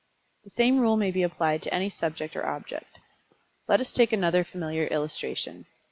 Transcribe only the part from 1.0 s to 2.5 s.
be applied to any subject or